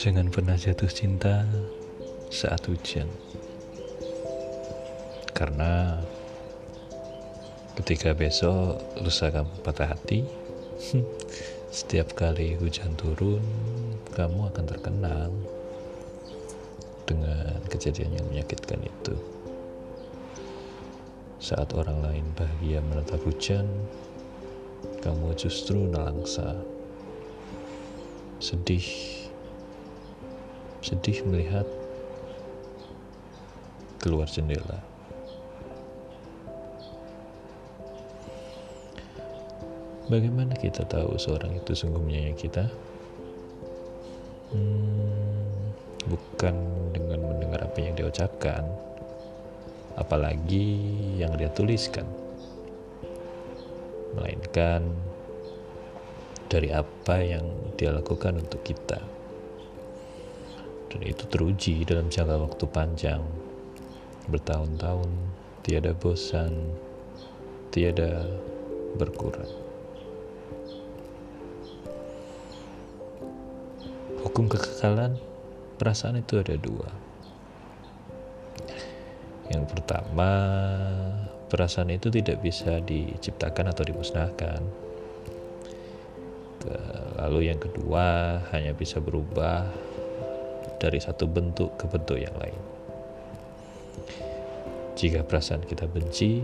[0.00, 1.44] Jangan pernah jatuh cinta
[2.32, 3.04] saat hujan.
[5.36, 6.00] Karena
[7.76, 10.24] ketika besok lusa kamu patah hati,
[11.76, 13.44] setiap kali hujan turun,
[14.16, 15.32] kamu akan terkenang
[17.04, 19.39] dengan kejadian yang menyakitkan itu.
[21.40, 23.64] Saat orang lain bahagia menatap hujan,
[25.00, 26.52] kamu justru nelangsa,
[28.36, 28.84] sedih
[30.84, 31.64] sedih melihat
[34.04, 34.84] keluar jendela.
[40.12, 42.68] Bagaimana kita tahu seorang itu sungguh menyayangi kita?
[44.52, 45.72] Hmm,
[46.04, 46.54] bukan
[46.92, 48.66] dengan mendengar apa yang dia ucapkan,
[50.00, 50.80] apalagi
[51.20, 52.08] yang dia tuliskan,
[54.16, 54.88] melainkan
[56.48, 57.44] dari apa yang
[57.76, 58.98] dia lakukan untuk kita.
[60.90, 63.22] Dan itu teruji dalam jangka waktu panjang.
[64.26, 65.10] Bertahun-tahun
[65.62, 66.74] tiada bosan
[67.70, 68.26] tiada
[68.98, 69.46] berkurang.
[74.26, 75.14] Hukum kekekalan
[75.78, 77.09] perasaan itu ada dua
[79.50, 80.30] yang pertama
[81.50, 84.62] perasaan itu tidak bisa diciptakan atau dimusnahkan
[87.20, 89.64] lalu yang kedua hanya bisa berubah
[90.80, 92.56] dari satu bentuk ke bentuk yang lain.
[94.96, 96.40] Jika perasaan kita benci,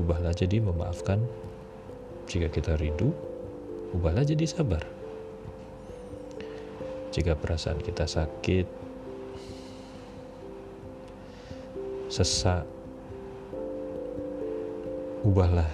[0.00, 1.20] ubahlah jadi memaafkan.
[2.28, 3.12] Jika kita rindu,
[3.92, 4.84] ubahlah jadi sabar.
[7.12, 8.64] Jika perasaan kita sakit,
[12.12, 12.68] sesak,
[15.24, 15.72] ubahlah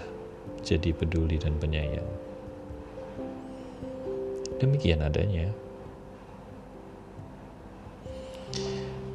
[0.62, 2.06] jadi peduli dan penyayang.
[4.62, 5.50] Demikian adanya.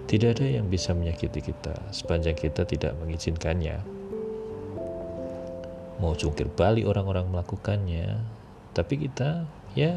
[0.04, 3.80] Tidak ada yang bisa menyakiti kita sepanjang kita tidak mengizinkannya.
[6.04, 8.20] Mau cungkir balik orang-orang melakukannya,
[8.76, 9.48] tapi kita
[9.80, 9.96] ya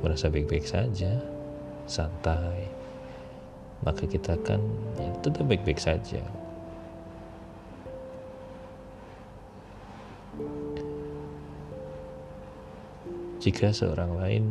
[0.00, 1.20] merasa baik-baik saja,
[1.84, 2.64] santai.
[3.84, 4.60] Maka kita akan
[4.96, 6.41] ya, tetap baik-baik saja.
[13.42, 14.44] Jika seorang lain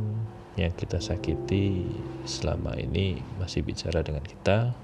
[0.59, 1.87] yang kita sakiti
[2.27, 4.75] selama ini masih bicara dengan kita,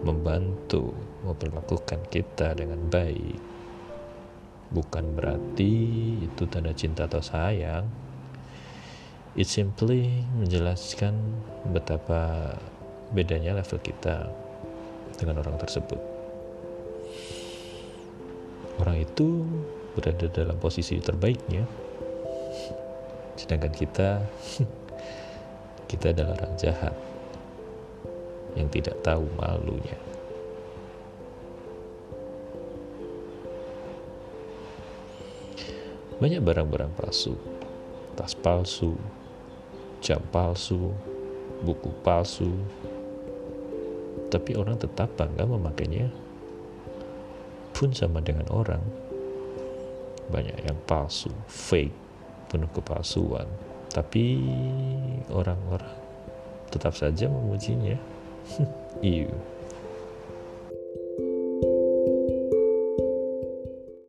[0.00, 0.96] membantu
[1.28, 3.36] memperlakukan kita dengan baik
[4.72, 5.74] bukan berarti
[6.24, 7.86] itu tanda cinta atau sayang.
[9.36, 11.12] It simply menjelaskan
[11.76, 12.56] betapa
[13.12, 14.32] bedanya level kita
[15.20, 16.00] dengan orang tersebut.
[18.80, 19.44] Orang itu
[19.92, 21.68] berada dalam posisi terbaiknya
[23.36, 24.24] sedangkan kita
[25.90, 26.96] kita adalah orang jahat
[28.56, 30.00] yang tidak tahu malunya.
[36.16, 37.36] Banyak barang-barang palsu,
[38.16, 38.96] tas palsu,
[40.00, 40.96] jam palsu,
[41.60, 42.56] buku palsu,
[44.32, 46.08] tapi orang tetap bangga memakainya.
[47.76, 48.80] Pun sama dengan orang,
[50.32, 52.05] banyak yang palsu, fake,
[52.56, 53.44] penuh kepalsuan,
[53.92, 54.40] tapi
[55.28, 55.92] orang-orang
[56.72, 58.00] tetap saja memujinya.
[59.04, 59.28] you